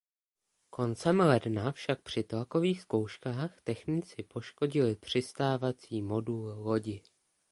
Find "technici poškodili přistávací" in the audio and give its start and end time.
3.61-6.01